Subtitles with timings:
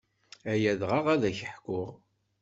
[0.51, 1.91] Ay adɣaɣ ad ak-ḥkuɣ.